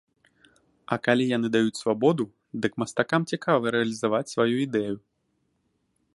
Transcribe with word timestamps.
А 0.95 0.97
калі 1.07 1.27
яны 1.37 1.47
даюць 1.55 1.77
свабоду, 1.81 2.25
дык 2.65 2.73
мастакам 2.85 3.21
цікава 3.33 3.65
рэалізаваць 3.77 4.27
сваю 4.35 4.55
ідэю. 4.67 4.95